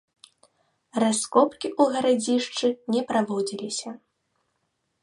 [1.03, 2.67] Раскопкі ў гарадзішчы
[2.97, 3.89] не праводзіліся.